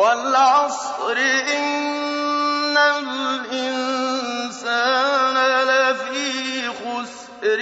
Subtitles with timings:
[0.00, 1.16] والعصر
[1.56, 4.16] إن الإنسان
[5.68, 7.60] لفي خسر